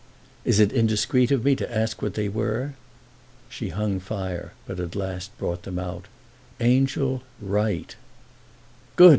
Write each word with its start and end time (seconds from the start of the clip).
"Is 0.43 0.59
it 0.59 0.71
indiscreet 0.71 1.29
of 1.29 1.45
me 1.45 1.55
to 1.55 1.71
ask 1.77 2.01
what 2.01 2.15
they 2.15 2.27
were?" 2.27 2.73
She 3.49 3.69
hung 3.69 3.99
fire, 3.99 4.53
but 4.65 4.79
at 4.79 4.95
last 4.95 5.37
brought 5.37 5.61
them 5.61 5.77
out. 5.77 6.07
"'Angel, 6.59 7.21
write.'" 7.39 7.97
"Good!" 8.95 9.09